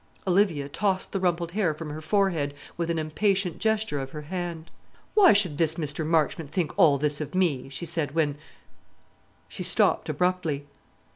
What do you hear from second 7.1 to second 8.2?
of me?" she said,